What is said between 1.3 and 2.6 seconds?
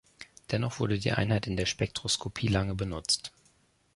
in der Spektroskopie